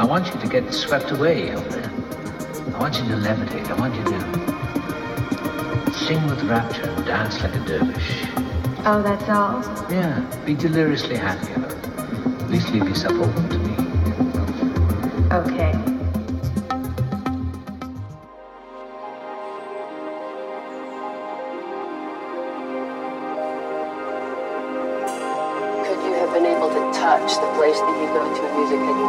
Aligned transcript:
I 0.00 0.04
want 0.06 0.32
you 0.32 0.40
to 0.40 0.48
get 0.48 0.72
swept 0.72 1.10
away 1.10 1.50
up 1.50 1.62
there. 1.68 1.90
I 2.74 2.78
want 2.78 2.96
you 2.96 3.02
to 3.08 3.16
levitate. 3.16 3.68
I 3.68 3.74
want 3.78 3.94
you 3.94 4.04
to 4.04 5.92
sing 5.92 6.26
with 6.26 6.42
rapture 6.44 6.88
and 6.88 7.04
dance 7.04 7.42
like 7.42 7.54
a 7.54 7.58
dervish. 7.66 8.24
Oh, 8.86 9.02
that's 9.02 9.28
all? 9.28 9.60
Yeah, 9.92 10.24
be 10.46 10.54
deliriously 10.54 11.18
happy 11.18 11.52
about 11.52 11.72
it. 11.72 11.84
At 11.84 12.50
least 12.50 12.70
leave 12.70 12.88
yourself 12.88 13.12
open 13.12 13.48
to 13.50 13.58
me. 13.58 13.74
Okay. 15.34 15.72
Could 25.84 26.00
you 26.06 26.14
have 26.14 26.32
been 26.32 26.46
able 26.46 26.70
to 26.70 26.98
touch 26.98 27.34
the 27.34 27.52
place 27.58 27.78
that 27.78 28.00
you 28.00 28.06
go 28.14 28.24
to 28.34 28.46
in 28.48 28.56
music 28.56 28.99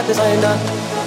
got 0.00 0.08
designer. 0.08 0.99